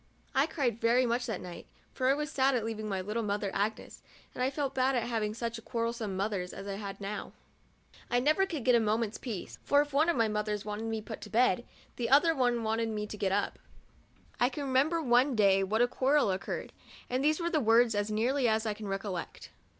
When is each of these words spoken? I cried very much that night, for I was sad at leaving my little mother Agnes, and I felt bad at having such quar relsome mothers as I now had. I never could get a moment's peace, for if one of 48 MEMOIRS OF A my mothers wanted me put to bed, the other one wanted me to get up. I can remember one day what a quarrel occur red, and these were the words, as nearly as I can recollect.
I 0.33 0.47
cried 0.47 0.81
very 0.81 1.05
much 1.05 1.27
that 1.27 1.41
night, 1.41 1.67
for 1.93 2.07
I 2.07 2.15
was 2.15 2.31
sad 2.31 2.55
at 2.55 2.65
leaving 2.65 2.89
my 2.89 3.01
little 3.01 3.21
mother 3.21 3.51
Agnes, 3.53 4.01
and 4.33 4.41
I 4.43 4.49
felt 4.49 4.73
bad 4.73 4.95
at 4.95 5.03
having 5.03 5.35
such 5.35 5.63
quar 5.63 5.83
relsome 5.85 6.15
mothers 6.17 6.53
as 6.53 6.65
I 6.67 6.75
now 6.99 7.33
had. 8.09 8.15
I 8.17 8.19
never 8.19 8.47
could 8.47 8.65
get 8.65 8.73
a 8.73 8.79
moment's 8.79 9.19
peace, 9.19 9.59
for 9.63 9.79
if 9.79 9.93
one 9.93 10.09
of 10.09 10.15
48 10.15 10.15
MEMOIRS 10.15 10.15
OF 10.15 10.15
A 10.15 10.17
my 10.27 10.33
mothers 10.33 10.65
wanted 10.65 10.85
me 10.85 11.01
put 11.01 11.21
to 11.21 11.29
bed, 11.29 11.65
the 11.97 12.09
other 12.09 12.33
one 12.33 12.63
wanted 12.63 12.89
me 12.89 13.05
to 13.05 13.15
get 13.15 13.31
up. 13.31 13.59
I 14.39 14.49
can 14.49 14.63
remember 14.63 15.03
one 15.03 15.35
day 15.35 15.63
what 15.63 15.83
a 15.83 15.87
quarrel 15.87 16.31
occur 16.31 16.61
red, 16.61 16.73
and 17.07 17.23
these 17.23 17.39
were 17.39 17.51
the 17.51 17.59
words, 17.59 17.93
as 17.93 18.09
nearly 18.09 18.47
as 18.47 18.65
I 18.65 18.73
can 18.73 18.87
recollect. 18.87 19.51